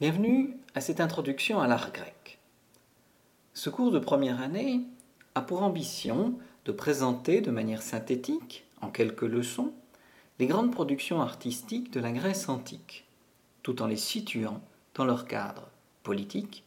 Bienvenue 0.00 0.56
à 0.76 0.80
cette 0.80 1.00
introduction 1.00 1.58
à 1.58 1.66
l'art 1.66 1.90
grec. 1.90 2.38
Ce 3.52 3.68
cours 3.68 3.90
de 3.90 3.98
première 3.98 4.40
année 4.40 4.82
a 5.34 5.42
pour 5.42 5.64
ambition 5.64 6.38
de 6.66 6.70
présenter 6.70 7.40
de 7.40 7.50
manière 7.50 7.82
synthétique, 7.82 8.64
en 8.80 8.90
quelques 8.90 9.22
leçons, 9.22 9.72
les 10.38 10.46
grandes 10.46 10.70
productions 10.70 11.20
artistiques 11.20 11.92
de 11.92 11.98
la 11.98 12.12
Grèce 12.12 12.48
antique, 12.48 13.08
tout 13.64 13.82
en 13.82 13.88
les 13.88 13.96
situant 13.96 14.62
dans 14.94 15.04
leur 15.04 15.26
cadre 15.26 15.68
politique, 16.04 16.62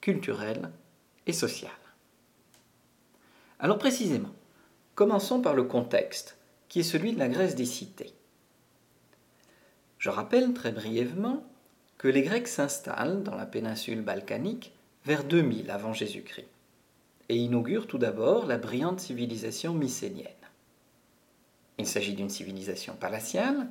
culturel 0.00 0.72
et 1.28 1.32
social. 1.32 1.70
Alors 3.60 3.78
précisément, 3.78 4.34
commençons 4.96 5.40
par 5.40 5.54
le 5.54 5.62
contexte, 5.62 6.36
qui 6.68 6.80
est 6.80 6.82
celui 6.82 7.12
de 7.12 7.20
la 7.20 7.28
Grèce 7.28 7.54
des 7.54 7.64
cités. 7.64 8.12
Je 9.98 10.10
rappelle 10.10 10.52
très 10.52 10.72
brièvement 10.72 11.46
que 12.02 12.08
les 12.08 12.22
Grecs 12.22 12.48
s'installent 12.48 13.22
dans 13.22 13.36
la 13.36 13.46
péninsule 13.46 14.02
balkanique 14.02 14.72
vers 15.04 15.22
2000 15.22 15.70
avant 15.70 15.92
Jésus-Christ 15.92 16.48
et 17.28 17.36
inaugurent 17.36 17.86
tout 17.86 17.96
d'abord 17.96 18.46
la 18.46 18.58
brillante 18.58 18.98
civilisation 18.98 19.72
mycénienne. 19.72 20.26
Il 21.78 21.86
s'agit 21.86 22.14
d'une 22.14 22.28
civilisation 22.28 22.96
palatiale, 22.96 23.68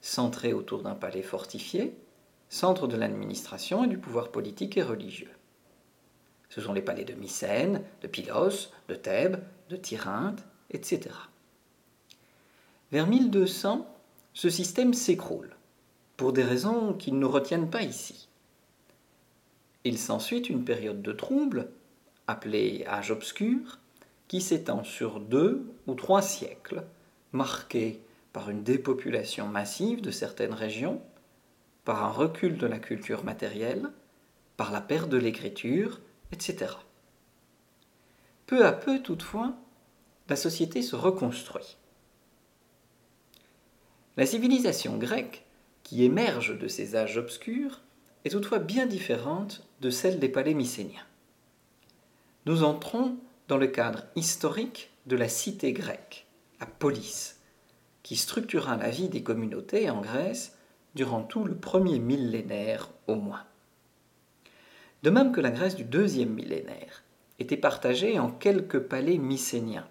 centrée 0.00 0.54
autour 0.54 0.82
d'un 0.82 0.94
palais 0.94 1.22
fortifié, 1.22 1.94
centre 2.48 2.88
de 2.88 2.96
l'administration 2.96 3.84
et 3.84 3.88
du 3.88 3.98
pouvoir 3.98 4.30
politique 4.30 4.78
et 4.78 4.82
religieux. 4.82 5.32
Ce 6.48 6.62
sont 6.62 6.72
les 6.72 6.80
palais 6.80 7.04
de 7.04 7.12
Mycène, 7.12 7.82
de 8.00 8.06
Pylos, 8.06 8.70
de 8.88 8.94
Thèbes, 8.94 9.42
de 9.68 9.76
Tyrinthe, 9.76 10.42
etc. 10.70 11.10
Vers 12.92 13.06
1200, 13.06 13.86
ce 14.32 14.48
système 14.48 14.94
s'écroule 14.94 15.54
pour 16.16 16.32
des 16.32 16.44
raisons 16.44 16.92
qui 16.92 17.12
ne 17.12 17.18
nous 17.18 17.30
retiennent 17.30 17.70
pas 17.70 17.82
ici. 17.82 18.28
Il 19.84 19.98
s'ensuit 19.98 20.40
une 20.40 20.64
période 20.64 21.02
de 21.02 21.12
trouble, 21.12 21.68
appelée 22.26 22.84
âge 22.86 23.10
obscur, 23.10 23.78
qui 24.28 24.40
s'étend 24.40 24.84
sur 24.84 25.20
deux 25.20 25.66
ou 25.86 25.94
trois 25.94 26.22
siècles, 26.22 26.84
marquée 27.32 28.00
par 28.32 28.50
une 28.50 28.62
dépopulation 28.62 29.46
massive 29.46 30.00
de 30.00 30.10
certaines 30.10 30.54
régions, 30.54 31.02
par 31.84 32.02
un 32.02 32.10
recul 32.10 32.56
de 32.56 32.66
la 32.66 32.78
culture 32.78 33.24
matérielle, 33.24 33.90
par 34.56 34.72
la 34.72 34.80
perte 34.80 35.10
de 35.10 35.18
l'écriture, 35.18 36.00
etc. 36.32 36.72
Peu 38.46 38.64
à 38.64 38.72
peu, 38.72 39.00
toutefois, 39.00 39.54
la 40.28 40.36
société 40.36 40.80
se 40.80 40.96
reconstruit. 40.96 41.76
La 44.16 44.26
civilisation 44.26 44.96
grecque 44.96 45.43
qui 45.84 46.02
émerge 46.02 46.58
de 46.58 46.66
ces 46.66 46.96
âges 46.96 47.18
obscurs 47.18 47.82
est 48.24 48.30
toutefois 48.30 48.58
bien 48.58 48.86
différente 48.86 49.68
de 49.80 49.90
celle 49.90 50.18
des 50.18 50.28
palais 50.28 50.54
mycéniens. 50.54 51.06
Nous 52.46 52.64
entrons 52.64 53.16
dans 53.46 53.58
le 53.58 53.68
cadre 53.68 54.02
historique 54.16 54.90
de 55.06 55.14
la 55.14 55.28
cité 55.28 55.72
grecque, 55.72 56.26
la 56.58 56.66
police, 56.66 57.40
qui 58.02 58.16
structura 58.16 58.76
la 58.76 58.90
vie 58.90 59.08
des 59.08 59.22
communautés 59.22 59.88
en 59.88 60.00
Grèce 60.00 60.58
durant 60.96 61.22
tout 61.22 61.44
le 61.44 61.54
premier 61.54 62.00
millénaire 62.00 62.90
au 63.06 63.14
moins. 63.14 63.44
De 65.04 65.10
même 65.10 65.30
que 65.30 65.40
la 65.40 65.52
Grèce 65.52 65.76
du 65.76 65.84
deuxième 65.84 66.30
millénaire 66.30 67.04
était 67.38 67.56
partagée 67.56 68.18
en 68.18 68.30
quelques 68.30 68.80
palais 68.80 69.18
mycéniens, 69.18 69.88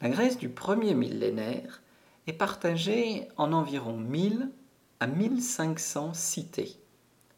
la 0.00 0.10
Grèce 0.10 0.36
du 0.36 0.50
premier 0.50 0.94
millénaire 0.94 1.82
est 2.26 2.34
partagée 2.34 3.26
en 3.36 3.52
environ 3.52 3.96
1000 3.96 4.50
à 5.00 5.06
1500 5.06 6.14
cités, 6.14 6.76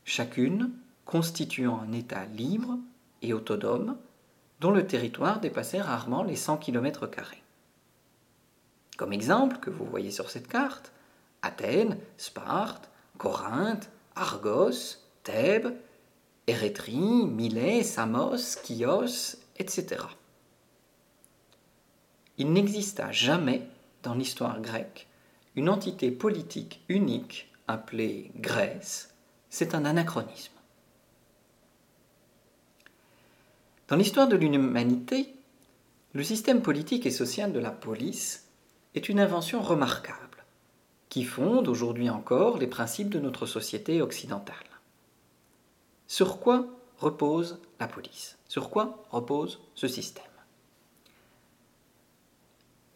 chacune 0.04 0.72
constituant 1.04 1.80
un 1.80 1.92
État 1.92 2.24
libre 2.26 2.78
et 3.22 3.32
autonome 3.32 3.96
dont 4.60 4.70
le 4.70 4.86
territoire 4.86 5.40
dépassait 5.40 5.80
rarement 5.80 6.22
les 6.22 6.36
100 6.36 6.58
km. 6.58 7.08
Comme 8.96 9.12
exemple 9.12 9.58
que 9.58 9.70
vous 9.70 9.84
voyez 9.84 10.10
sur 10.10 10.30
cette 10.30 10.48
carte, 10.48 10.92
Athènes, 11.42 11.98
Sparte, 12.16 12.90
Corinthe, 13.18 13.90
Argos, 14.14 14.98
Thèbes, 15.22 15.74
Érétrie, 16.46 17.26
Milet, 17.26 17.82
Samos, 17.82 18.58
Chios, 18.64 19.36
etc. 19.58 20.02
Il 22.38 22.52
n'exista 22.52 23.12
jamais 23.12 23.68
dans 24.02 24.14
l'histoire 24.14 24.60
grecque 24.60 25.08
une 25.56 25.68
entité 25.68 26.10
politique 26.10 26.82
unique 26.88 27.50
appelée 27.68 28.30
Grèce, 28.36 29.14
c'est 29.50 29.74
un 29.74 29.84
anachronisme. 29.84 30.52
Dans 33.88 33.96
l'histoire 33.96 34.28
de 34.28 34.36
l'humanité, 34.36 35.32
le 36.12 36.24
système 36.24 36.62
politique 36.62 37.06
et 37.06 37.10
social 37.10 37.52
de 37.52 37.60
la 37.60 37.70
police 37.70 38.48
est 38.94 39.08
une 39.08 39.20
invention 39.20 39.62
remarquable 39.62 40.44
qui 41.08 41.24
fonde 41.24 41.68
aujourd'hui 41.68 42.10
encore 42.10 42.58
les 42.58 42.66
principes 42.66 43.10
de 43.10 43.20
notre 43.20 43.46
société 43.46 44.02
occidentale. 44.02 44.56
Sur 46.08 46.40
quoi 46.40 46.66
repose 46.98 47.60
la 47.80 47.86
police? 47.86 48.38
Sur 48.48 48.70
quoi 48.70 49.04
repose 49.10 49.60
ce 49.74 49.88
système? 49.88 50.24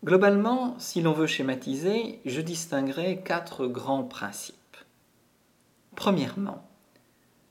Globalement, 0.03 0.79
si 0.79 1.03
l'on 1.03 1.13
veut 1.13 1.27
schématiser, 1.27 2.21
je 2.25 2.41
distinguerai 2.41 3.23
quatre 3.23 3.67
grands 3.67 4.05
principes. 4.05 4.57
Premièrement, 6.01 6.67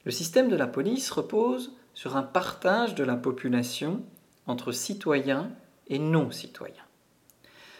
le 0.05 0.11
système 0.11 0.49
de 0.49 0.55
la 0.55 0.65
police 0.65 1.11
repose 1.11 1.75
sur 1.93 2.17
un 2.17 2.23
partage 2.23 2.95
de 2.95 3.03
la 3.03 3.15
population 3.15 4.01
entre 4.47 4.71
citoyens 4.71 5.51
et 5.85 5.99
non-citoyens. 5.99 6.73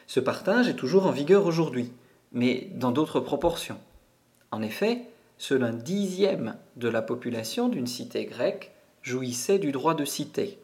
Ce 0.06 0.20
partage 0.20 0.68
est 0.68 0.76
toujours 0.76 1.08
en 1.08 1.12
vigueur 1.12 1.48
aujourd'hui, 1.48 1.92
mais 2.34 2.70
dans 2.76 2.92
d'autres 2.92 3.20
proportions. 3.20 3.80
En 4.52 4.62
effet, 4.62 5.08
seul 5.40 5.64
un 5.64 5.74
dixième 5.74 6.56
de 6.76 6.88
la 6.88 7.02
population 7.02 7.68
d'une 7.68 7.88
cité 7.88 8.26
grecque 8.26 8.72
jouissait 9.02 9.58
du 9.58 9.72
droit 9.72 9.96
de 9.96 10.06
cité. 10.06 10.60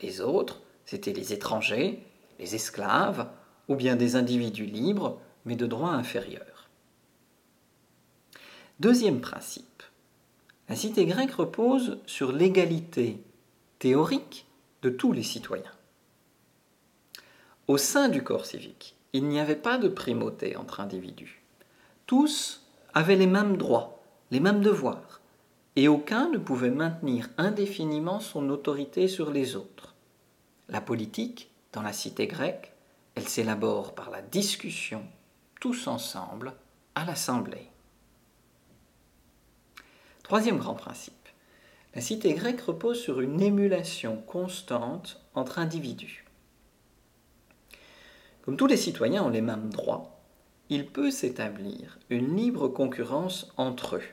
Les 0.00 0.22
autres, 0.22 0.62
c'étaient 0.86 1.12
les 1.12 1.34
étrangers, 1.34 2.06
les 2.38 2.54
esclaves, 2.54 3.28
ou 3.68 3.74
bien 3.74 3.96
des 3.96 4.16
individus 4.16 4.64
libres, 4.64 5.20
mais 5.44 5.56
de 5.56 5.66
droit 5.66 5.90
inférieur. 5.90 6.49
Deuxième 8.80 9.20
principe. 9.20 9.82
La 10.70 10.74
cité 10.74 11.04
grecque 11.04 11.32
repose 11.34 11.98
sur 12.06 12.32
l'égalité 12.32 13.22
théorique 13.78 14.46
de 14.80 14.88
tous 14.88 15.12
les 15.12 15.22
citoyens. 15.22 15.74
Au 17.68 17.76
sein 17.76 18.08
du 18.08 18.24
corps 18.24 18.46
civique, 18.46 18.96
il 19.12 19.28
n'y 19.28 19.38
avait 19.38 19.54
pas 19.54 19.76
de 19.76 19.88
primauté 19.88 20.56
entre 20.56 20.80
individus. 20.80 21.42
Tous 22.06 22.66
avaient 22.94 23.16
les 23.16 23.26
mêmes 23.26 23.58
droits, 23.58 24.02
les 24.30 24.40
mêmes 24.40 24.62
devoirs, 24.62 25.20
et 25.76 25.86
aucun 25.86 26.30
ne 26.30 26.38
pouvait 26.38 26.70
maintenir 26.70 27.28
indéfiniment 27.36 28.18
son 28.18 28.48
autorité 28.48 29.08
sur 29.08 29.30
les 29.30 29.56
autres. 29.56 29.94
La 30.70 30.80
politique 30.80 31.50
dans 31.74 31.82
la 31.82 31.92
cité 31.92 32.26
grecque, 32.26 32.72
elle 33.14 33.28
s'élabore 33.28 33.94
par 33.94 34.08
la 34.08 34.22
discussion, 34.22 35.02
tous 35.60 35.86
ensemble, 35.86 36.54
à 36.94 37.04
l'assemblée. 37.04 37.69
Troisième 40.30 40.58
grand 40.58 40.74
principe. 40.74 41.28
La 41.92 42.00
cité 42.00 42.34
grecque 42.34 42.60
repose 42.60 43.00
sur 43.00 43.20
une 43.20 43.42
émulation 43.42 44.16
constante 44.28 45.20
entre 45.34 45.58
individus. 45.58 46.24
Comme 48.42 48.56
tous 48.56 48.68
les 48.68 48.76
citoyens 48.76 49.24
ont 49.24 49.28
les 49.28 49.40
mêmes 49.40 49.70
droits, 49.70 50.20
il 50.68 50.86
peut 50.86 51.10
s'établir 51.10 51.98
une 52.10 52.36
libre 52.36 52.68
concurrence 52.68 53.52
entre 53.56 53.96
eux 53.96 54.04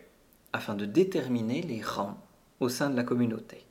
afin 0.53 0.73
de 0.73 0.85
déterminer 0.85 1.61
les 1.61 1.83
rangs 1.83 2.17
au 2.59 2.67
sein 2.67 2.89
de 2.89 2.95
la 2.95 3.03
communauté. 3.03 3.63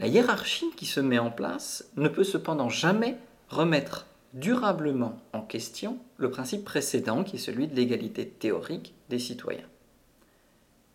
La 0.00 0.08
hiérarchie 0.08 0.72
qui 0.76 0.86
se 0.86 0.98
met 0.98 1.20
en 1.20 1.30
place 1.30 1.88
ne 1.94 2.08
peut 2.08 2.24
cependant 2.24 2.68
jamais 2.68 3.16
remettre 3.48 4.08
durablement 4.34 5.20
en 5.32 5.42
question 5.42 6.00
le 6.16 6.32
principe 6.32 6.64
précédent 6.64 7.22
qui 7.22 7.36
est 7.36 7.38
celui 7.38 7.68
de 7.68 7.76
l'égalité 7.76 8.28
théorique 8.28 8.92
des 9.08 9.20
citoyens. 9.20 9.68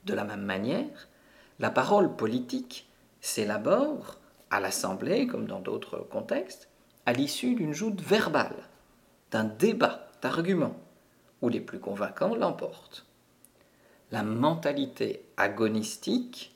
De 0.05 0.13
la 0.13 0.23
même 0.23 0.43
manière, 0.43 1.07
la 1.59 1.69
parole 1.69 2.15
politique 2.15 2.89
s'élabore 3.19 4.17
à 4.49 4.59
l'Assemblée, 4.59 5.27
comme 5.27 5.45
dans 5.45 5.59
d'autres 5.59 5.99
contextes, 5.99 6.69
à 7.05 7.13
l'issue 7.13 7.55
d'une 7.55 7.73
joute 7.73 8.01
verbale, 8.01 8.69
d'un 9.31 9.43
débat 9.45 10.07
d'arguments, 10.21 10.77
où 11.41 11.49
les 11.49 11.61
plus 11.61 11.79
convaincants 11.79 12.35
l'emportent. 12.35 13.05
La 14.11 14.23
mentalité 14.23 15.23
agonistique 15.37 16.55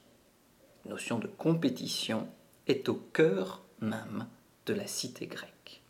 notion 0.85 1.19
de 1.19 1.27
compétition 1.27 2.27
est 2.67 2.89
au 2.89 2.95
cœur 2.95 3.63
même 3.81 4.27
de 4.65 4.73
la 4.73 4.87
cité 4.87 5.27
grecque. 5.27 5.81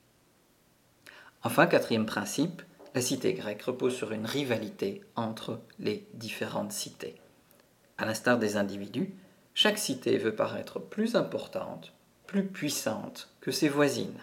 Enfin, 1.43 1.67
quatrième 1.67 2.05
principe, 2.05 2.61
la 2.93 3.01
cité 3.01 3.33
grecque 3.33 3.61
repose 3.63 3.95
sur 3.95 4.11
une 4.11 4.25
rivalité 4.25 5.01
entre 5.15 5.59
les 5.79 6.07
différentes 6.13 6.71
cités. 6.71 7.15
À 7.97 8.05
l'instar 8.05 8.39
des 8.39 8.57
individus, 8.57 9.13
chaque 9.53 9.77
cité 9.77 10.17
veut 10.17 10.35
paraître 10.35 10.79
plus 10.79 11.15
importante, 11.15 11.93
plus 12.27 12.45
puissante 12.45 13.29
que 13.39 13.51
ses 13.51 13.69
voisines. 13.69 14.19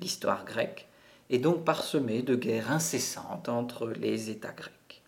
L'histoire 0.00 0.44
grecque 0.44 0.88
est 1.28 1.38
donc 1.38 1.64
parsemée 1.64 2.22
de 2.22 2.34
guerres 2.34 2.72
incessantes 2.72 3.48
entre 3.48 3.88
les 3.88 4.30
États 4.30 4.52
grecs. 4.52 5.02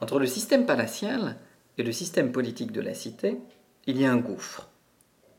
Entre 0.00 0.18
le 0.18 0.26
système 0.26 0.64
palatial 0.64 1.36
et 1.76 1.82
le 1.82 1.92
système 1.92 2.32
politique 2.32 2.72
de 2.72 2.80
la 2.80 2.94
cité, 2.94 3.38
il 3.86 4.00
y 4.00 4.06
a 4.06 4.12
un 4.12 4.16
gouffre. 4.16 4.70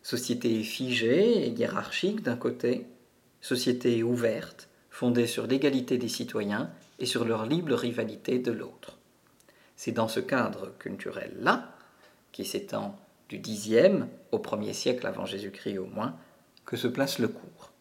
Société 0.03 0.61
figée 0.61 1.47
et 1.47 1.49
hiérarchique 1.49 2.21
d'un 2.21 2.37
côté, 2.37 2.85
société 3.41 4.03
ouverte, 4.03 4.69
fondée 4.91 5.25
sur 5.27 5.47
l'égalité 5.47 5.97
des 5.97 6.07
citoyens 6.07 6.69
et 6.99 7.07
sur 7.07 7.25
leur 7.25 7.47
libre 7.47 7.73
rivalité 7.73 8.37
de 8.37 8.51
l'autre. 8.51 8.99
C'est 9.75 9.91
dans 9.91 10.07
ce 10.07 10.19
cadre 10.19 10.73
culturel-là, 10.79 11.71
qui 12.31 12.45
s'étend 12.45 12.97
du 13.29 13.39
Xe 13.39 14.05
au 14.31 14.39
1er 14.39 14.73
siècle 14.73 15.07
avant 15.07 15.25
Jésus-Christ 15.25 15.77
au 15.77 15.85
moins, 15.85 16.15
que 16.65 16.77
se 16.77 16.87
place 16.87 17.19
le 17.19 17.27
cours. 17.27 17.71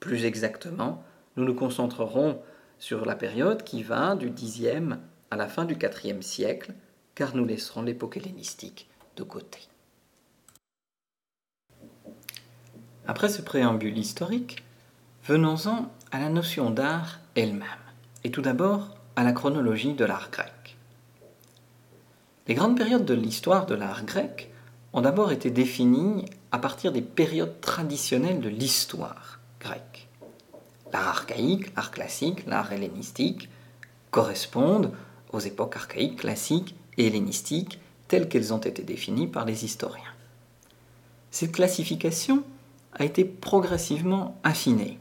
Plus 0.00 0.24
exactement, 0.24 1.02
nous 1.36 1.44
nous 1.44 1.54
concentrerons 1.54 2.40
sur 2.78 3.04
la 3.04 3.14
période 3.14 3.62
qui 3.62 3.82
va 3.82 4.16
du 4.16 4.30
Xe 4.30 4.98
à 5.30 5.36
la 5.36 5.48
fin 5.48 5.64
du 5.64 5.76
IVe 6.04 6.22
siècle, 6.22 6.74
car 7.14 7.36
nous 7.36 7.44
laisserons 7.44 7.82
l'époque 7.82 8.16
hellénistique 8.16 8.88
de 9.16 9.22
côté. 9.22 9.60
Après 13.06 13.28
ce 13.28 13.42
préambule 13.42 13.98
historique, 13.98 14.62
venons-en 15.24 15.90
à 16.10 16.20
la 16.20 16.28
notion 16.28 16.70
d'art 16.70 17.20
elle-même, 17.34 17.66
et 18.24 18.30
tout 18.30 18.42
d'abord 18.42 18.96
à 19.16 19.24
la 19.24 19.32
chronologie 19.32 19.94
de 19.94 20.04
l'art 20.04 20.30
grec. 20.30 20.61
Les 22.48 22.54
grandes 22.54 22.76
périodes 22.76 23.04
de 23.04 23.14
l'histoire 23.14 23.66
de 23.66 23.74
l'art 23.74 24.04
grec 24.04 24.50
ont 24.92 25.00
d'abord 25.00 25.30
été 25.30 25.50
définies 25.50 26.24
à 26.50 26.58
partir 26.58 26.90
des 26.90 27.00
périodes 27.00 27.60
traditionnelles 27.60 28.40
de 28.40 28.48
l'histoire 28.48 29.38
grecque. 29.60 30.08
L'art 30.92 31.06
archaïque, 31.06 31.74
l'art 31.76 31.92
classique, 31.92 32.44
l'art 32.46 32.72
hellénistique 32.72 33.48
correspondent 34.10 34.92
aux 35.32 35.38
époques 35.38 35.76
archaïques, 35.76 36.18
classiques 36.18 36.74
et 36.98 37.06
hellénistiques 37.06 37.78
telles 38.08 38.28
qu'elles 38.28 38.52
ont 38.52 38.58
été 38.58 38.82
définies 38.82 39.28
par 39.28 39.44
les 39.44 39.64
historiens. 39.64 40.02
Cette 41.30 41.52
classification 41.52 42.42
a 42.92 43.04
été 43.04 43.24
progressivement 43.24 44.36
affinée, 44.42 44.98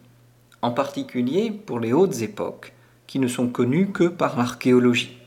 en 0.61 0.71
particulier 0.71 1.51
pour 1.51 1.79
les 1.79 1.91
hautes 1.91 2.21
époques, 2.21 2.73
qui 3.07 3.17
ne 3.17 3.27
sont 3.27 3.49
connues 3.49 3.91
que 3.91 4.05
par 4.05 4.37
l'archéologie. 4.37 5.17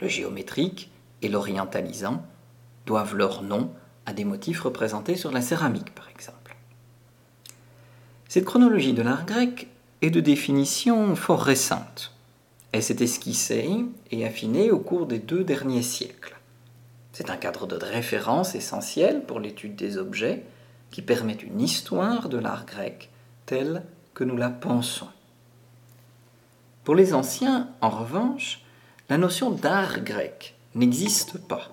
Le 0.00 0.08
géométrique 0.08 0.90
et 1.22 1.28
l'orientalisant 1.28 2.24
doivent 2.86 3.16
leur 3.16 3.42
nom 3.42 3.72
à 4.06 4.12
des 4.12 4.24
motifs 4.24 4.62
représentés 4.62 5.16
sur 5.16 5.30
la 5.30 5.42
céramique, 5.42 5.94
par 5.94 6.08
exemple. 6.08 6.56
Cette 8.28 8.44
chronologie 8.44 8.92
de 8.92 9.02
l'art 9.02 9.26
grec 9.26 9.68
est 10.02 10.10
de 10.10 10.20
définition 10.20 11.14
fort 11.16 11.42
récente. 11.42 12.14
Elle 12.72 12.82
s'est 12.82 13.02
esquissée 13.02 13.84
et 14.10 14.24
affinée 14.24 14.70
au 14.70 14.78
cours 14.78 15.06
des 15.06 15.18
deux 15.18 15.44
derniers 15.44 15.82
siècles. 15.82 16.36
C'est 17.12 17.30
un 17.30 17.36
cadre 17.36 17.66
de 17.66 17.76
référence 17.76 18.54
essentiel 18.54 19.24
pour 19.24 19.40
l'étude 19.40 19.74
des 19.74 19.98
objets 19.98 20.44
qui 20.90 21.02
permet 21.02 21.34
une 21.34 21.60
histoire 21.60 22.28
de 22.28 22.38
l'art 22.38 22.66
grec 22.66 23.10
telle 23.46 23.82
que 24.14 24.24
nous 24.24 24.36
la 24.36 24.50
pensons. 24.50 25.08
Pour 26.84 26.94
les 26.94 27.14
anciens, 27.14 27.68
en 27.80 27.90
revanche, 27.90 28.62
la 29.08 29.18
notion 29.18 29.50
d'art 29.50 30.00
grec 30.00 30.54
n'existe 30.74 31.38
pas, 31.38 31.68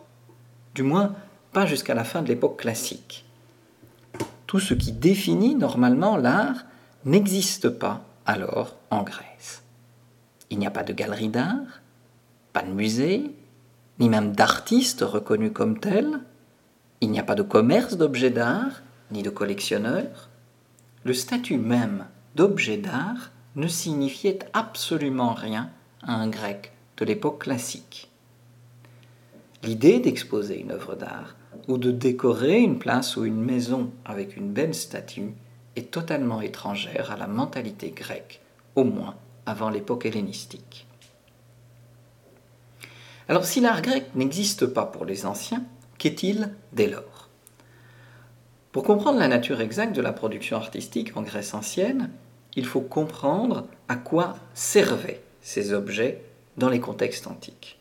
du 0.75 0.83
moins 0.83 1.15
pas 1.51 1.65
jusqu'à 1.65 1.93
la 1.93 2.03
fin 2.03 2.21
de 2.21 2.27
l'époque 2.27 2.59
classique. 2.59 3.25
Tout 4.45 4.59
ce 4.59 4.73
qui 4.73 4.91
définit 4.91 5.55
normalement 5.55 6.17
l'art 6.17 6.65
n'existe 7.05 7.69
pas 7.69 8.05
alors 8.25 8.75
en 8.89 9.03
Grèce. 9.03 9.63
Il 10.49 10.59
n'y 10.59 10.67
a 10.67 10.71
pas 10.71 10.83
de 10.83 10.93
galerie 10.93 11.29
d'art, 11.29 11.81
pas 12.53 12.63
de 12.63 12.71
musée, 12.71 13.31
ni 13.99 14.09
même 14.09 14.33
d'artistes 14.33 15.01
reconnus 15.01 15.51
comme 15.53 15.79
tels. 15.79 16.19
Il 17.01 17.11
n'y 17.11 17.19
a 17.19 17.23
pas 17.23 17.35
de 17.35 17.43
commerce 17.43 17.97
d'objets 17.97 18.29
d'art, 18.29 18.81
ni 19.11 19.23
de 19.23 19.29
collectionneurs. 19.29 20.29
Le 21.03 21.13
statut 21.13 21.57
même 21.57 22.05
d'objet 22.35 22.77
d'art 22.77 23.31
ne 23.55 23.67
signifiait 23.67 24.39
absolument 24.53 25.33
rien 25.33 25.69
à 26.03 26.13
un 26.13 26.27
grec 26.27 26.71
de 26.97 27.05
l'époque 27.05 27.41
classique. 27.41 28.06
L'idée 29.67 29.99
d'exposer 29.99 30.61
une 30.61 30.71
œuvre 30.71 30.95
d'art 30.95 31.35
ou 31.67 31.77
de 31.77 31.91
décorer 31.91 32.59
une 32.59 32.79
place 32.79 33.17
ou 33.17 33.25
une 33.25 33.43
maison 33.43 33.91
avec 34.05 34.37
une 34.37 34.53
belle 34.53 34.73
statue 34.73 35.33
est 35.75 35.91
totalement 35.91 36.39
étrangère 36.39 37.11
à 37.11 37.17
la 37.17 37.27
mentalité 37.27 37.91
grecque, 37.91 38.39
au 38.75 38.85
moins 38.85 39.15
avant 39.45 39.69
l'époque 39.69 40.05
hellénistique. 40.05 40.87
Alors 43.27 43.43
si 43.43 43.59
l'art 43.59 43.81
grec 43.81 44.05
n'existe 44.15 44.67
pas 44.67 44.85
pour 44.85 45.03
les 45.03 45.25
anciens, 45.25 45.65
qu'est-il 45.97 46.49
dès 46.71 46.87
lors? 46.87 47.27
Pour 48.71 48.83
comprendre 48.83 49.19
la 49.19 49.27
nature 49.27 49.59
exacte 49.59 49.93
de 49.93 50.01
la 50.01 50.13
production 50.13 50.55
artistique 50.55 51.17
en 51.17 51.23
Grèce 51.23 51.53
ancienne, 51.53 52.09
il 52.55 52.65
faut 52.65 52.79
comprendre 52.79 53.67
à 53.89 53.97
quoi 53.97 54.37
servaient 54.53 55.21
ces 55.41 55.73
objets 55.73 56.21
dans 56.55 56.69
les 56.69 56.79
contextes 56.79 57.27
antiques. 57.27 57.76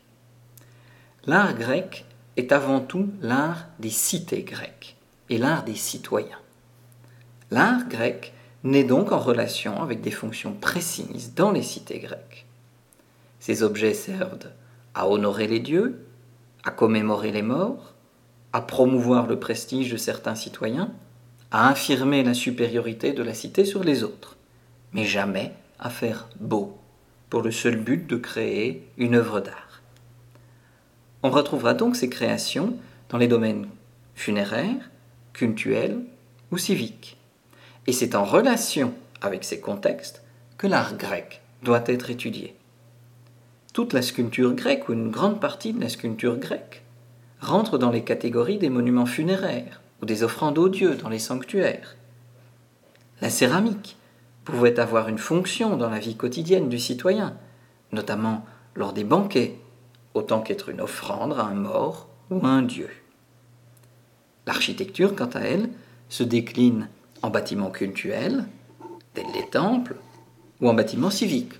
L'art 1.27 1.55
grec 1.55 2.05
est 2.37 2.53
avant 2.53 2.79
tout 2.79 3.09
l'art 3.21 3.65
des 3.79 3.89
cités 3.89 4.43
grecques 4.43 4.95
et 5.29 5.37
l'art 5.37 5.65
des 5.65 5.75
citoyens. 5.75 6.39
L'art 7.51 7.85
grec 7.89 8.33
naît 8.63 8.85
donc 8.85 9.11
en 9.11 9.19
relation 9.19 9.83
avec 9.83 9.99
des 9.99 10.11
fonctions 10.11 10.53
précises 10.53 11.33
dans 11.35 11.51
les 11.51 11.63
cités 11.63 11.99
grecques. 11.99 12.45
Ces 13.41 13.61
objets 13.61 13.93
servent 13.93 14.51
à 14.95 15.09
honorer 15.09 15.47
les 15.47 15.59
dieux, 15.59 16.05
à 16.63 16.71
commémorer 16.71 17.33
les 17.33 17.41
morts, 17.41 17.93
à 18.53 18.61
promouvoir 18.61 19.27
le 19.27 19.37
prestige 19.37 19.91
de 19.91 19.97
certains 19.97 20.35
citoyens, 20.35 20.93
à 21.51 21.67
affirmer 21.67 22.23
la 22.23 22.33
supériorité 22.33 23.11
de 23.11 23.23
la 23.23 23.33
cité 23.33 23.65
sur 23.65 23.83
les 23.83 24.05
autres, 24.05 24.37
mais 24.93 25.03
jamais 25.03 25.51
à 25.77 25.89
faire 25.89 26.29
beau, 26.39 26.77
pour 27.29 27.41
le 27.41 27.51
seul 27.51 27.75
but 27.75 28.07
de 28.07 28.15
créer 28.15 28.87
une 28.97 29.15
œuvre 29.15 29.41
d'art. 29.41 29.66
On 31.23 31.29
retrouvera 31.29 31.73
donc 31.73 31.95
ces 31.95 32.09
créations 32.09 32.75
dans 33.09 33.17
les 33.17 33.27
domaines 33.27 33.67
funéraires, 34.15 34.89
cultuels 35.33 35.99
ou 36.51 36.57
civiques. 36.57 37.17
Et 37.85 37.91
c'est 37.91 38.15
en 38.15 38.23
relation 38.23 38.93
avec 39.21 39.43
ces 39.43 39.59
contextes 39.59 40.23
que 40.57 40.67
l'art 40.67 40.95
grec 40.97 41.41
doit 41.63 41.83
être 41.85 42.09
étudié. 42.09 42.55
Toute 43.73 43.93
la 43.93 44.01
sculpture 44.01 44.53
grecque 44.53 44.89
ou 44.89 44.93
une 44.93 45.11
grande 45.11 45.39
partie 45.39 45.73
de 45.73 45.81
la 45.81 45.89
sculpture 45.89 46.37
grecque 46.37 46.83
rentre 47.39 47.77
dans 47.77 47.91
les 47.91 48.03
catégories 48.03 48.57
des 48.57 48.69
monuments 48.69 49.05
funéraires 49.05 49.81
ou 50.01 50.05
des 50.05 50.23
offrandes 50.23 50.57
aux 50.57 50.69
dieux 50.69 50.95
dans 50.95 51.09
les 51.09 51.19
sanctuaires. 51.19 51.95
La 53.21 53.29
céramique 53.29 53.97
pouvait 54.43 54.79
avoir 54.79 55.09
une 55.09 55.17
fonction 55.17 55.77
dans 55.77 55.89
la 55.89 55.99
vie 55.99 56.15
quotidienne 56.15 56.69
du 56.69 56.79
citoyen, 56.79 57.35
notamment 57.91 58.45
lors 58.75 58.93
des 58.93 59.03
banquets, 59.03 59.59
autant 60.17 60.41
qu'être 60.41 60.69
une 60.69 60.81
offrande 60.81 61.33
à 61.33 61.43
un 61.43 61.53
mort 61.53 62.07
ou 62.29 62.45
à 62.45 62.49
un 62.49 62.63
dieu. 62.63 62.89
L'architecture, 64.45 65.15
quant 65.15 65.29
à 65.33 65.41
elle, 65.41 65.69
se 66.09 66.23
décline 66.23 66.89
en 67.21 67.29
bâtiments 67.29 67.71
cultuels, 67.71 68.45
tels 69.13 69.31
les 69.33 69.47
temples, 69.47 69.95
ou 70.61 70.69
en 70.69 70.73
bâtiments 70.73 71.09
civiques, 71.09 71.59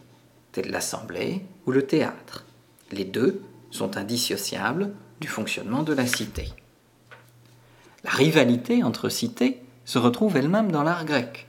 tels 0.51 0.71
l'assemblée 0.71 1.41
ou 1.65 1.71
le 1.71 1.85
théâtre. 1.85 2.45
Les 2.91 3.05
deux 3.05 3.41
sont 3.71 3.97
indissociables 3.97 4.91
du 5.19 5.27
fonctionnement 5.27 5.83
de 5.83 5.93
la 5.93 6.07
cité. 6.07 6.49
La 8.03 8.11
rivalité 8.11 8.83
entre 8.83 9.09
cités 9.09 9.61
se 9.85 9.97
retrouve 9.97 10.37
elle-même 10.37 10.71
dans 10.71 10.83
l'art 10.83 11.05
grec. 11.05 11.47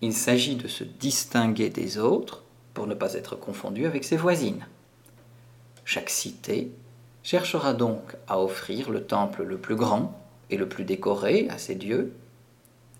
Il 0.00 0.12
s'agit 0.12 0.56
de 0.56 0.68
se 0.68 0.84
distinguer 0.84 1.70
des 1.70 1.98
autres 1.98 2.42
pour 2.74 2.86
ne 2.86 2.94
pas 2.94 3.14
être 3.14 3.36
confondu 3.36 3.86
avec 3.86 4.04
ses 4.04 4.16
voisines. 4.16 4.66
Chaque 5.84 6.10
cité 6.10 6.72
cherchera 7.22 7.74
donc 7.74 8.16
à 8.28 8.40
offrir 8.40 8.90
le 8.90 9.04
temple 9.04 9.42
le 9.42 9.58
plus 9.58 9.76
grand 9.76 10.18
et 10.50 10.56
le 10.56 10.68
plus 10.68 10.84
décoré 10.84 11.48
à 11.50 11.58
ses 11.58 11.74
dieux, 11.74 12.14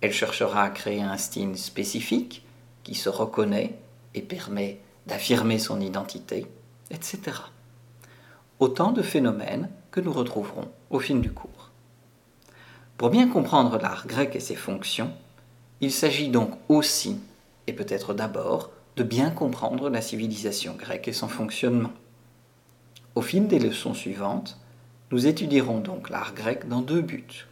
elle 0.01 0.13
cherchera 0.13 0.65
à 0.65 0.71
créer 0.71 1.03
un 1.03 1.17
style 1.17 1.57
spécifique 1.57 2.45
qui 2.83 2.95
se 2.95 3.09
reconnaît 3.09 3.79
et 4.15 4.23
permet 4.23 4.81
d'affirmer 5.07 5.59
son 5.59 5.81
identité, 5.81 6.47
etc. 6.91 7.21
Autant 8.59 8.93
de 8.93 9.03
phénomènes 9.03 9.71
que 9.91 10.01
nous 10.01 10.13
retrouverons 10.13 10.69
au 10.91 10.99
fil 10.99 11.21
du 11.21 11.33
cours. 11.33 11.71
Pour 12.97 13.11
bien 13.11 13.29
comprendre 13.29 13.79
l'art 13.79 14.07
grec 14.07 14.37
et 14.37 14.41
ses 14.41 14.55
fonctions, 14.55 15.13
il 15.81 15.93
s'agit 15.93 16.29
donc 16.29 16.53
aussi, 16.69 17.19
et 17.67 17.73
peut-être 17.73 18.15
d'abord, 18.15 18.71
de 18.97 19.03
bien 19.03 19.31
comprendre 19.31 19.89
la 19.89 20.01
civilisation 20.01 20.75
grecque 20.75 21.09
et 21.09 21.13
son 21.13 21.29
fonctionnement. 21.29 21.93
Au 23.15 23.21
fil 23.21 23.47
des 23.47 23.59
leçons 23.59 23.93
suivantes, 23.95 24.59
nous 25.11 25.27
étudierons 25.27 25.81
donc 25.81 26.09
l'art 26.09 26.35
grec 26.35 26.69
dans 26.69 26.81
deux 26.81 27.03
buts. 27.03 27.47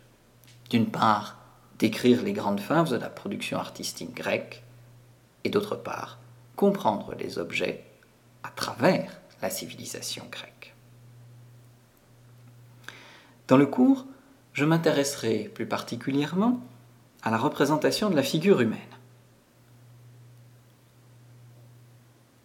D'une 0.70 0.86
part, 0.86 1.36
décrire 1.78 2.22
les 2.22 2.32
grandes 2.32 2.60
phases 2.60 2.90
de 2.90 2.96
la 2.96 3.10
production 3.10 3.58
artistique 3.58 4.14
grecque, 4.14 4.62
et 5.44 5.50
d'autre 5.50 5.76
part, 5.76 6.18
comprendre 6.56 7.14
les 7.18 7.38
objets 7.38 7.84
à 8.42 8.48
travers 8.50 9.20
la 9.42 9.50
civilisation 9.50 10.24
grecque. 10.30 10.74
Dans 13.48 13.56
le 13.56 13.66
cours, 13.66 14.06
je 14.52 14.64
m'intéresserai 14.64 15.50
plus 15.54 15.66
particulièrement 15.66 16.60
à 17.22 17.30
la 17.30 17.38
représentation 17.38 18.08
de 18.08 18.16
la 18.16 18.22
figure 18.22 18.60
humaine. 18.60 18.78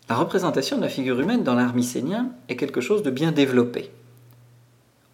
La 0.07 0.15
représentation 0.15 0.77
de 0.77 0.83
la 0.83 0.89
figure 0.89 1.19
humaine 1.19 1.43
dans 1.43 1.55
l'art 1.55 1.74
mycénien 1.74 2.29
est 2.47 2.57
quelque 2.57 2.81
chose 2.81 3.01
de 3.01 3.09
bien 3.09 3.31
développé. 3.31 3.91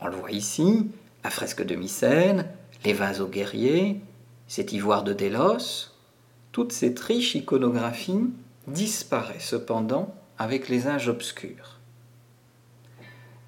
On 0.01 0.07
le 0.07 0.17
voit 0.17 0.31
ici, 0.31 0.91
la 1.23 1.29
fresque 1.29 1.63
de 1.63 1.75
Mycène, 1.75 2.45
les 2.83 2.91
vases 2.91 3.21
aux 3.21 3.27
guerriers, 3.27 4.01
cet 4.47 4.73
ivoire 4.73 5.03
de 5.03 5.13
Délos, 5.13 5.91
toute 6.51 6.73
cette 6.73 6.99
riche 6.99 7.35
iconographie 7.35 8.31
disparaît 8.67 9.39
cependant 9.39 10.13
avec 10.37 10.67
les 10.67 10.87
âges 10.87 11.07
obscurs. 11.07 11.79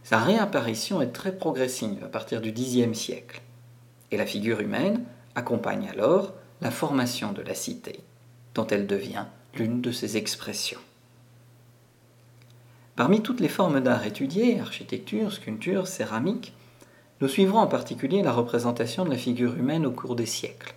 Sa 0.04 0.20
réapparition 0.20 1.02
est 1.02 1.12
très 1.12 1.36
progressive 1.36 2.06
à 2.06 2.08
partir 2.08 2.40
du 2.40 2.54
Xe 2.54 2.94
siècle, 2.94 3.42
et 4.12 4.18
la 4.18 4.26
figure 4.26 4.62
humaine 4.62 5.04
accompagne 5.36 5.90
alors 5.90 6.34
la 6.62 6.72
formation 6.72 7.34
de 7.34 7.42
la 7.42 7.54
cité, 7.54 8.00
dont 8.54 8.68
elle 8.68 8.88
devient 8.88 9.26
l'une 9.56 9.82
de 9.82 9.92
ses 9.92 10.16
expressions. 10.16 10.80
Parmi 12.96 13.22
toutes 13.22 13.40
les 13.40 13.50
formes 13.50 13.80
d'art 13.80 14.06
étudiées, 14.06 14.60
architecture, 14.60 15.34
sculpture, 15.34 15.88
céramique, 15.88 16.54
nous 17.22 17.28
suivrons 17.28 17.60
en 17.60 17.68
particulier 17.68 18.22
la 18.22 18.32
représentation 18.32 19.04
de 19.04 19.10
la 19.10 19.18
figure 19.18 19.56
humaine 19.56 19.86
au 19.86 19.92
cours 19.92 20.16
des 20.16 20.28
siècles, 20.28 20.76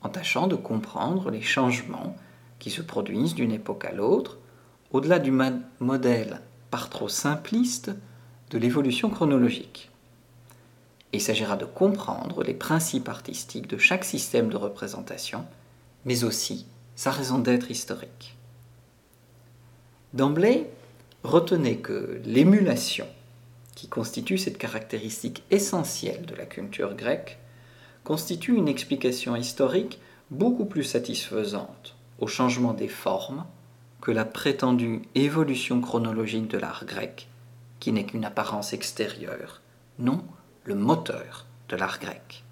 en 0.00 0.08
tâchant 0.08 0.48
de 0.48 0.56
comprendre 0.56 1.30
les 1.30 1.40
changements 1.40 2.16
qui 2.58 2.70
se 2.70 2.82
produisent 2.82 3.34
d'une 3.34 3.52
époque 3.52 3.84
à 3.84 3.92
l'autre, 3.92 4.38
au-delà 4.90 5.20
du 5.20 5.32
modèle 5.78 6.40
par 6.70 6.90
trop 6.90 7.08
simpliste 7.08 7.92
de 8.50 8.58
l'évolution 8.58 9.08
chronologique. 9.08 9.90
Il 11.12 11.20
s'agira 11.20 11.56
de 11.56 11.64
comprendre 11.64 12.42
les 12.42 12.54
principes 12.54 13.08
artistiques 13.08 13.68
de 13.68 13.78
chaque 13.78 14.04
système 14.04 14.48
de 14.48 14.56
représentation, 14.56 15.44
mais 16.04 16.24
aussi 16.24 16.66
sa 16.96 17.10
raison 17.10 17.38
d'être 17.38 17.70
historique. 17.70 18.36
D'emblée, 20.14 20.66
retenez 21.24 21.78
que 21.78 22.20
l'émulation, 22.24 23.06
qui 23.74 23.88
constitue 23.88 24.38
cette 24.38 24.58
caractéristique 24.58 25.44
essentielle 25.50 26.26
de 26.26 26.34
la 26.34 26.46
culture 26.46 26.94
grecque, 26.94 27.38
constitue 28.04 28.56
une 28.56 28.68
explication 28.68 29.36
historique 29.36 30.00
beaucoup 30.30 30.64
plus 30.64 30.84
satisfaisante 30.84 31.96
au 32.18 32.26
changement 32.26 32.74
des 32.74 32.88
formes 32.88 33.44
que 34.00 34.10
la 34.10 34.24
prétendue 34.24 35.02
évolution 35.14 35.80
chronologique 35.80 36.48
de 36.48 36.58
l'art 36.58 36.84
grec, 36.84 37.28
qui 37.78 37.92
n'est 37.92 38.04
qu'une 38.04 38.24
apparence 38.24 38.72
extérieure, 38.72 39.60
non 39.98 40.24
le 40.64 40.74
moteur 40.74 41.46
de 41.68 41.76
l'art 41.76 42.00
grec. 42.00 42.44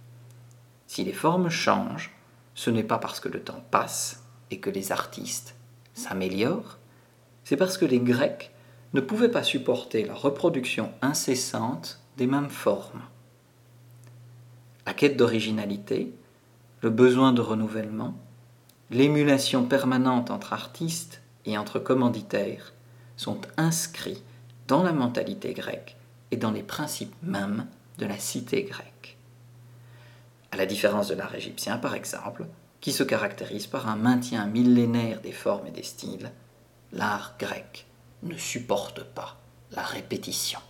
Si 0.86 1.04
les 1.04 1.12
formes 1.12 1.50
changent, 1.50 2.12
ce 2.54 2.70
n'est 2.70 2.84
pas 2.84 2.98
parce 2.98 3.20
que 3.20 3.28
le 3.28 3.40
temps 3.40 3.64
passe 3.70 4.22
et 4.50 4.58
que 4.58 4.70
les 4.70 4.92
artistes 4.92 5.54
s'améliorent, 5.94 6.78
c'est 7.44 7.56
parce 7.56 7.78
que 7.78 7.84
les 7.84 8.00
Grecs 8.00 8.52
ne 8.92 9.00
pouvaient 9.00 9.30
pas 9.30 9.42
supporter 9.42 10.04
la 10.04 10.14
reproduction 10.14 10.92
incessante 11.00 12.00
des 12.16 12.26
mêmes 12.26 12.50
formes. 12.50 13.02
La 14.86 14.94
quête 14.94 15.16
d'originalité, 15.16 16.12
le 16.82 16.90
besoin 16.90 17.32
de 17.32 17.40
renouvellement, 17.40 18.14
l'émulation 18.90 19.64
permanente 19.64 20.30
entre 20.30 20.52
artistes 20.52 21.22
et 21.44 21.56
entre 21.56 21.78
commanditaires 21.78 22.72
sont 23.16 23.40
inscrits 23.56 24.22
dans 24.66 24.82
la 24.82 24.92
mentalité 24.92 25.52
grecque 25.52 25.96
et 26.30 26.36
dans 26.36 26.50
les 26.50 26.62
principes 26.62 27.14
mêmes 27.22 27.66
de 27.98 28.06
la 28.06 28.18
cité 28.18 28.64
grecque. 28.64 29.18
À 30.50 30.56
la 30.56 30.66
différence 30.66 31.08
de 31.08 31.14
l'art 31.14 31.34
égyptien, 31.34 31.76
par 31.78 31.94
exemple, 31.94 32.46
qui 32.80 32.92
se 32.92 33.04
caractérise 33.04 33.66
par 33.66 33.88
un 33.88 33.96
maintien 33.96 34.46
millénaire 34.46 35.20
des 35.20 35.32
formes 35.32 35.66
et 35.66 35.70
des 35.70 35.82
styles, 35.82 36.32
l'art 36.92 37.34
grec 37.38 37.86
ne 38.22 38.36
supporte 38.36 39.02
pas 39.02 39.36
la 39.70 39.82
répétition. 39.82 40.60